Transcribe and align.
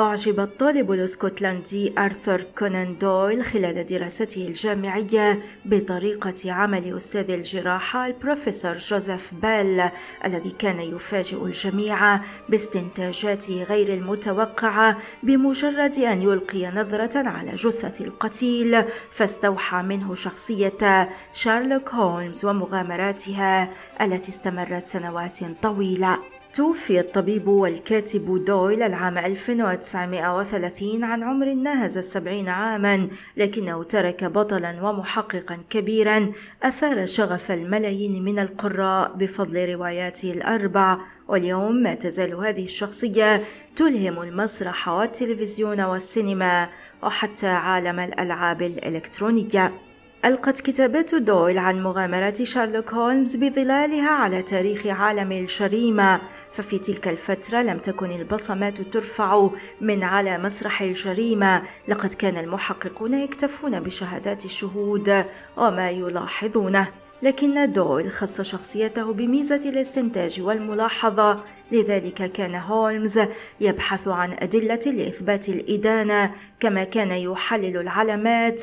أعجب 0.00 0.40
الطالب 0.40 0.92
الإسكتلندي 0.92 1.94
آرثر 1.98 2.42
كونان 2.58 2.98
دويل 2.98 3.44
خلال 3.44 3.86
دراسته 3.86 4.46
الجامعية 4.46 5.42
بطريقة 5.64 6.52
عمل 6.52 6.96
أستاذ 6.96 7.30
الجراحة 7.30 8.06
البروفيسور 8.06 8.76
جوزيف 8.76 9.34
بيل 9.34 9.82
الذي 10.24 10.50
كان 10.50 10.80
يفاجئ 10.80 11.44
الجميع 11.44 12.20
باستنتاجاته 12.48 13.62
غير 13.62 13.94
المتوقعة 13.94 14.98
بمجرد 15.22 15.98
أن 15.98 16.20
يلقي 16.20 16.66
نظرة 16.66 17.28
على 17.28 17.54
جثة 17.54 18.04
القتيل 18.04 18.84
فاستوحى 19.10 19.82
منه 19.82 20.14
شخصية 20.14 21.08
شارلوك 21.32 21.88
هولمز 21.94 22.44
ومغامراتها 22.44 23.70
التي 24.00 24.30
استمرت 24.30 24.84
سنوات 24.84 25.38
طويلة. 25.62 26.39
توفي 26.54 27.00
الطبيب 27.00 27.48
والكاتب 27.48 28.44
دويل 28.44 28.82
العام 28.82 29.18
1930 29.18 31.04
عن 31.04 31.22
عمر 31.22 31.54
ناهز 31.54 31.96
السبعين 31.98 32.48
عاما 32.48 33.08
لكنه 33.36 33.82
ترك 33.82 34.24
بطلا 34.24 34.82
ومحققا 34.82 35.58
كبيرا 35.70 36.26
أثار 36.62 37.06
شغف 37.06 37.50
الملايين 37.50 38.24
من 38.24 38.38
القراء 38.38 39.12
بفضل 39.12 39.74
رواياته 39.74 40.32
الأربع. 40.32 40.98
واليوم 41.28 41.74
ما 41.74 41.94
تزال 41.94 42.34
هذه 42.34 42.64
الشخصية 42.64 43.44
تلهم 43.76 44.22
المسرح 44.22 44.88
والتلفزيون 44.88 45.80
والسينما 45.80 46.68
وحتى 47.02 47.46
عالم 47.46 48.00
الألعاب 48.00 48.62
الإلكترونية. 48.62 49.89
ألقت 50.24 50.60
كتابات 50.60 51.14
دويل 51.14 51.58
عن 51.58 51.82
مغامرات 51.82 52.42
شارلوك 52.42 52.94
هولمز 52.94 53.36
بظلالها 53.36 54.10
على 54.10 54.42
تاريخ 54.42 54.86
عالم 54.86 55.32
الجريمة 55.32 56.20
ففي 56.52 56.78
تلك 56.78 57.08
الفترة 57.08 57.62
لم 57.62 57.78
تكن 57.78 58.10
البصمات 58.10 58.80
ترفع 58.80 59.48
من 59.80 60.02
على 60.02 60.38
مسرح 60.38 60.82
الجريمة 60.82 61.62
لقد 61.88 62.12
كان 62.12 62.36
المحققون 62.36 63.12
يكتفون 63.12 63.80
بشهادات 63.80 64.44
الشهود 64.44 65.24
وما 65.56 65.90
يلاحظونه. 65.90 66.88
لكن 67.22 67.72
دويل 67.72 68.10
خص 68.10 68.40
شخصيته 68.40 69.12
بميزة 69.12 69.70
الاستنتاج 69.70 70.40
والملاحظة. 70.40 71.44
لذلك 71.72 72.32
كان 72.32 72.54
هولمز 72.54 73.20
يبحث 73.60 74.08
عن 74.08 74.32
أدلة 74.32 74.80
لإثبات 74.86 75.48
الإدانة 75.48 76.34
كما 76.60 76.84
كان 76.84 77.10
يحلل 77.10 77.76
العلامات 77.76 78.62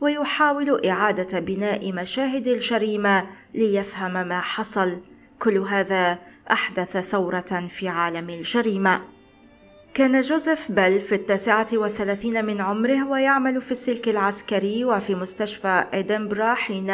ويحاول 0.00 0.86
إعادة 0.86 1.38
بناء 1.38 1.92
مشاهد 1.92 2.46
الجريمة 2.46 3.26
ليفهم 3.54 4.28
ما 4.28 4.40
حصل. 4.40 5.00
كل 5.38 5.58
هذا 5.58 6.18
أحدث 6.50 6.96
ثورة 6.96 7.66
في 7.68 7.88
عالم 7.88 8.30
الجريمة. 8.30 9.17
كان 9.94 10.20
جوزيف 10.20 10.72
بيل 10.72 11.00
في 11.00 11.14
التاسعة 11.14 11.66
والثلاثين 11.72 12.44
من 12.44 12.60
عمره 12.60 13.08
ويعمل 13.08 13.60
في 13.60 13.72
السلك 13.72 14.08
العسكري 14.08 14.84
وفي 14.84 15.14
مستشفى 15.14 15.84
إدنبرا 15.94 16.54
حين 16.54 16.90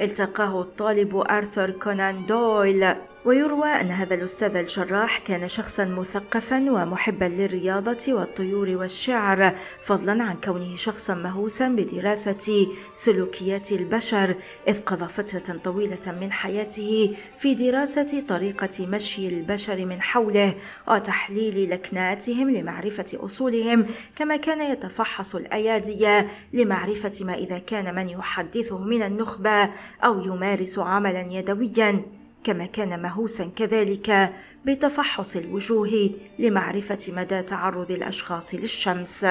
التقاه 0.00 0.60
الطالب 0.60 1.16
آرثر 1.16 1.70
كونان 1.70 2.26
دويل. 2.26 2.94
ويروى 3.24 3.68
أن 3.68 3.90
هذا 3.90 4.14
الأستاذ 4.14 4.56
الجراح 4.56 5.18
كان 5.18 5.48
شخصا 5.48 5.84
مثقفا 5.84 6.70
ومحبا 6.70 7.24
للرياضة 7.24 8.12
والطيور 8.12 8.68
والشعر 8.68 9.54
فضلا 9.82 10.24
عن 10.24 10.36
كونه 10.44 10.76
شخصا 10.76 11.14
مهووسا 11.14 11.68
بدراسة 11.68 12.66
سلوكيات 12.94 13.72
البشر 13.72 14.36
إذ 14.68 14.80
قضى 14.80 15.08
فترة 15.08 15.58
طويلة 15.58 16.18
من 16.20 16.32
حياته 16.32 17.16
في 17.36 17.54
دراسة 17.54 18.20
طريقة 18.28 18.86
مشي 18.86 19.28
البشر 19.28 19.86
من 19.86 20.02
حوله 20.02 20.54
وتحليل 20.88 21.70
لكناتهم 21.70 22.50
لمعرفة 22.50 23.18
أصولهم 23.24 23.86
كما 24.16 24.36
كان 24.36 24.72
يتفحص 24.72 25.34
الأيادي 25.34 26.24
لمعرفة 26.52 27.24
ما 27.24 27.34
إذا 27.34 27.58
كان 27.58 27.94
من 27.94 28.08
يحدثه 28.08 28.84
من 28.84 29.02
النخبة 29.02 29.70
أو 30.04 30.20
يمارس 30.20 30.78
عملا 30.78 31.26
يدويا. 31.30 32.21
كما 32.44 32.66
كان 32.66 33.02
مهووسا 33.02 33.44
كذلك 33.44 34.32
بتفحص 34.64 35.36
الوجوه 35.36 36.10
لمعرفة 36.38 36.98
مدى 37.08 37.42
تعرض 37.42 37.90
الأشخاص 37.90 38.54
للشمس. 38.54 39.26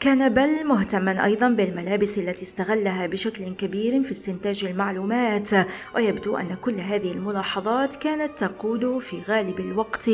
كان 0.00 0.28
بل 0.28 0.66
مهتما 0.66 1.24
أيضا 1.24 1.48
بالملابس 1.48 2.18
التي 2.18 2.42
استغلها 2.42 3.06
بشكل 3.06 3.48
كبير 3.48 4.02
في 4.02 4.12
استنتاج 4.12 4.64
المعلومات 4.64 5.48
ويبدو 5.94 6.36
أن 6.36 6.54
كل 6.54 6.74
هذه 6.74 7.12
الملاحظات 7.12 7.96
كانت 7.96 8.38
تقود 8.38 8.98
في 8.98 9.22
غالب 9.28 9.60
الوقت 9.60 10.08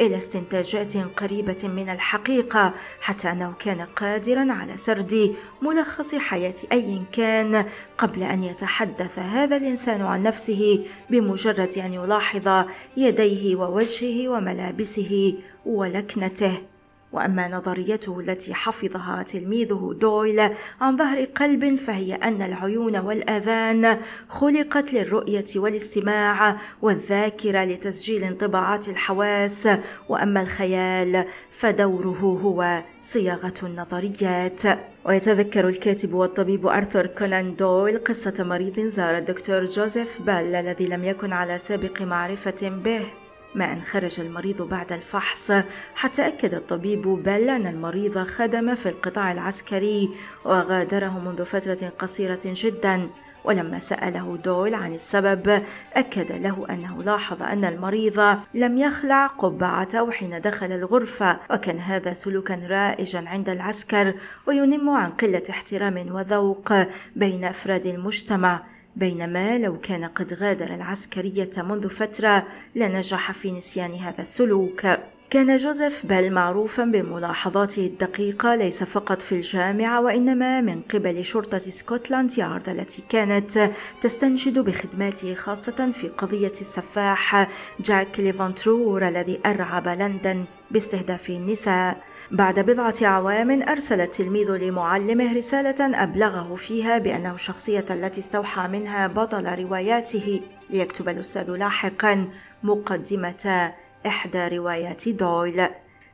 إلى 0.00 0.16
استنتاجات 0.16 0.96
قريبة 0.96 1.62
من 1.64 1.88
الحقيقة 1.88 2.74
حتى 3.00 3.32
أنه 3.32 3.52
كان 3.52 3.80
قادرا 3.80 4.52
على 4.52 4.76
سرد 4.76 5.34
ملخص 5.62 6.14
حياة 6.14 6.54
أي 6.72 7.02
كان 7.12 7.64
قبل 7.98 8.22
أن 8.22 8.42
يتحدث 8.42 9.18
هذا 9.18 9.56
الإنسان 9.56 10.02
عن 10.02 10.22
نفسه 10.22 10.84
بمجرد 11.10 11.78
أن 11.78 11.92
يلاحظ 11.92 12.66
يديه 12.96 13.56
ووجهه 13.56 14.28
وملابسه 14.28 15.34
ولكنته. 15.66 16.75
وأما 17.16 17.48
نظريته 17.48 18.20
التي 18.20 18.54
حفظها 18.54 19.22
تلميذه 19.22 19.96
دويل 20.00 20.40
عن 20.80 20.96
ظهر 20.96 21.24
قلب 21.24 21.74
فهي 21.74 22.14
أن 22.14 22.42
العيون 22.42 22.96
والآذان 22.96 23.98
خلقت 24.28 24.92
للرؤية 24.92 25.44
والاستماع 25.56 26.56
والذاكرة 26.82 27.64
لتسجيل 27.64 28.24
انطباعات 28.24 28.88
الحواس 28.88 29.68
وأما 30.08 30.42
الخيال 30.42 31.24
فدوره 31.50 32.40
هو 32.42 32.82
صياغة 33.02 33.54
النظريات. 33.62 34.62
ويتذكر 35.04 35.68
الكاتب 35.68 36.12
والطبيب 36.12 36.66
أرثر 36.66 37.06
كونان 37.06 37.56
دويل 37.56 37.98
قصة 37.98 38.34
مريض 38.38 38.80
زار 38.80 39.16
الدكتور 39.16 39.64
جوزيف 39.64 40.22
بال 40.22 40.54
الذي 40.54 40.86
لم 40.86 41.04
يكن 41.04 41.32
على 41.32 41.58
سابق 41.58 42.02
معرفة 42.02 42.68
به. 42.68 43.25
ما 43.56 43.72
أن 43.72 43.82
خرج 43.82 44.20
المريض 44.20 44.62
بعد 44.62 44.92
الفحص. 44.92 45.52
حتى 45.94 46.26
أكد 46.26 46.54
الطبيب 46.54 47.02
بل 47.02 47.48
أن 47.48 47.66
المريض 47.66 48.18
خدم 48.18 48.74
في 48.74 48.88
القطاع 48.88 49.32
العسكري 49.32 50.10
وغادره 50.44 51.18
منذ 51.18 51.44
فترة 51.44 51.92
قصيرة 51.98 52.40
جدا. 52.44 53.10
ولما 53.46 53.80
سأله 53.80 54.36
دويل 54.36 54.74
عن 54.74 54.94
السبب 54.94 55.62
أكد 55.94 56.32
له 56.32 56.66
أنه 56.70 57.02
لاحظ 57.02 57.42
أن 57.42 57.64
المريض 57.64 58.38
لم 58.54 58.78
يخلع 58.78 59.26
قبعته 59.26 60.10
حين 60.10 60.40
دخل 60.40 60.72
الغرفة 60.72 61.40
وكان 61.50 61.78
هذا 61.78 62.14
سلوكا 62.14 62.54
رائجا 62.54 63.24
عند 63.26 63.48
العسكر 63.48 64.14
وينم 64.46 64.90
عن 64.90 65.10
قلة 65.10 65.42
احترام 65.50 66.06
وذوق 66.10 66.72
بين 67.16 67.44
أفراد 67.44 67.86
المجتمع. 67.86 68.62
بينما 68.96 69.58
لو 69.58 69.80
كان 69.80 70.04
قد 70.04 70.34
غادر 70.34 70.74
العسكرية 70.74 71.50
منذ 71.56 71.88
فترة 71.88 72.46
لنجح 72.74 73.32
في 73.32 73.52
نسيان 73.52 73.94
هذا 73.94 74.22
السلوك. 74.22 74.86
كان 75.30 75.56
جوزيف 75.56 76.06
بيل 76.06 76.32
معروفا 76.32 76.84
بملاحظاته 76.84 77.86
الدقيقة 77.86 78.54
ليس 78.54 78.82
فقط 78.82 79.22
في 79.22 79.34
الجامعة 79.34 80.00
وإنما 80.00 80.60
من 80.60 80.80
قبل 80.82 81.24
شرطة 81.24 81.58
سكوتلاند 81.58 82.38
يارد 82.38 82.68
التي 82.68 83.02
كانت 83.08 83.70
تستنجد 84.00 84.58
بخدماته 84.58 85.34
خاصة 85.34 85.90
في 85.90 86.08
قضية 86.08 86.52
السفاح. 86.60 87.48
Jack 87.80 88.20
l'éventreur 88.20 89.08
الذي 89.08 89.40
أرعب 89.46 89.88
لندن 89.88 90.44
باستهداف 90.70 91.30
النساء. 91.30 92.02
بعد 92.30 92.60
بضعة 92.60 92.94
أعوام 93.02 93.62
أرسل 93.62 94.00
التلميذ 94.00 94.50
لمعلمه 94.56 95.32
رسالة 95.32 96.02
أبلغه 96.02 96.54
فيها 96.54 96.98
بأنه 96.98 97.34
الشخصية 97.34 97.84
التي 97.90 98.20
استوحى 98.20 98.68
منها 98.68 99.06
بطل 99.06 99.64
رواياته. 99.64 100.40
ليكتب 100.70 101.08
الأستاذ 101.08 101.50
لاحقا 101.50 102.28
مقدمة 102.62 103.72
إحدى 104.06 104.48
روايات 104.48 105.08
دويل 105.08 105.68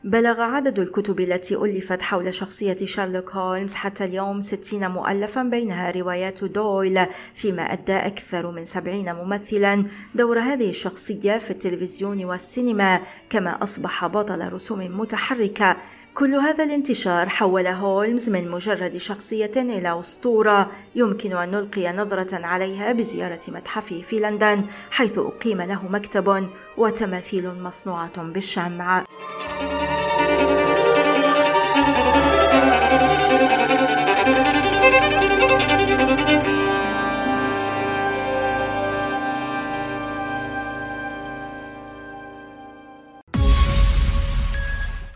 بلغ 0.05 0.41
عدد 0.41 0.79
الكتب 0.79 1.21
التي 1.21 1.55
ألفت 1.55 2.03
حول 2.03 2.35
شخصية 2.35 2.77
شارلوك 2.85 3.31
هولمز 3.31 3.75
حتى 3.75 4.05
اليوم 4.05 4.41
ستين 4.41 4.91
مؤلفا 4.91 5.43
بينها 5.43 5.91
روايات 5.91 6.45
دويل 6.45 7.07
فيما 7.35 7.63
أدى 7.63 7.97
أكثر 7.97 8.51
من 8.51 8.67
سبعين 8.67 9.15
ممثلا 9.15 9.85
دور 10.15 10.39
هذه 10.39 10.69
الشخصية 10.69 11.39
في 11.39 11.51
التلفزيون 11.51 12.25
والسينما 12.25 13.01
كما 13.31 13.63
أصبح 13.63 14.07
بطل 14.07 14.53
رسوم 14.53 15.01
متحركة. 15.01 15.77
كل 16.15 16.35
هذا 16.35 16.65
الانتشار 16.65 17.29
حول 17.29 17.67
هولمز 17.67 18.31
من 18.31 18.51
مجرد 18.51 18.97
شخصية 18.97 19.51
إلى 19.57 20.01
أسطورة 20.01 20.71
يمكن 20.95 21.33
أن 21.33 21.51
نلقي 21.51 21.93
نظرة 21.93 22.47
عليها 22.47 22.93
بزيارة 22.93 23.41
متحفه 23.49 24.03
في 24.03 24.21
لندن 24.21 24.65
حيث 24.91 25.19
أقيم 25.19 25.63
له 25.63 25.89
مكتب 25.89 26.49
وتماثيل 26.77 27.63
مصنوعة 27.63 28.23
بالشمع. 28.23 29.05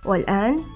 والآن 0.05 0.76